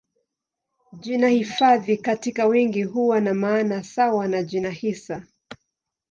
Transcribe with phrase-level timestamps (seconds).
[0.99, 5.25] Jina hifadhi katika wingi huwa na maana sawa na jina hisa.